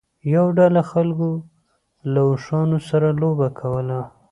[0.33, 1.29] یوه ډله خلکو
[2.13, 3.99] له اوښانو سره لوبه کوله.